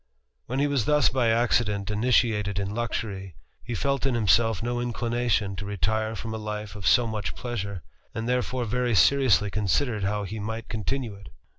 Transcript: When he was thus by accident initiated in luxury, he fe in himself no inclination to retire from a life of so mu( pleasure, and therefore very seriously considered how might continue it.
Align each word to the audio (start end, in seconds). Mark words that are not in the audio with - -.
When 0.47 0.57
he 0.57 0.65
was 0.65 0.85
thus 0.85 1.09
by 1.09 1.29
accident 1.29 1.91
initiated 1.91 2.57
in 2.57 2.73
luxury, 2.73 3.35
he 3.63 3.75
fe 3.75 3.97
in 4.03 4.15
himself 4.15 4.63
no 4.63 4.79
inclination 4.79 5.55
to 5.57 5.65
retire 5.67 6.15
from 6.15 6.33
a 6.33 6.37
life 6.39 6.75
of 6.75 6.87
so 6.87 7.05
mu( 7.05 7.21
pleasure, 7.21 7.83
and 8.11 8.27
therefore 8.27 8.65
very 8.65 8.95
seriously 8.95 9.51
considered 9.51 10.03
how 10.03 10.25
might 10.25 10.67
continue 10.69 11.13
it. 11.13 11.29